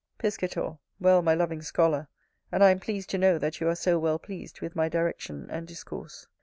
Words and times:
Piscator. 0.17 0.79
Well, 0.99 1.21
my 1.21 1.35
loving 1.35 1.61
scholar, 1.61 2.07
and 2.51 2.63
I 2.63 2.71
am 2.71 2.79
pleased 2.79 3.07
to 3.11 3.19
know 3.19 3.37
that 3.37 3.59
you 3.61 3.67
are 3.67 3.75
so 3.75 3.99
well 3.99 4.17
pleased 4.17 4.59
with 4.59 4.75
my 4.75 4.89
direction 4.89 5.45
and 5.51 5.67
discourse. 5.67 6.25